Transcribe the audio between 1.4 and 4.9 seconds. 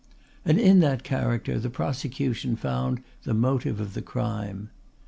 the prosecution found the motive of the crime.